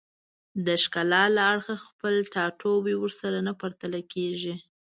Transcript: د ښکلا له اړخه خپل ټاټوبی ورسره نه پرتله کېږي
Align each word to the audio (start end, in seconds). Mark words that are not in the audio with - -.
د 0.65 0.67
ښکلا 0.83 1.23
له 1.35 1.41
اړخه 1.53 1.75
خپل 1.87 2.13
ټاټوبی 2.33 2.95
ورسره 2.97 3.37
نه 3.47 3.53
پرتله 3.61 4.01
کېږي 4.13 4.53